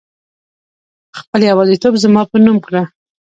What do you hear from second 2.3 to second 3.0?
په نوم کړه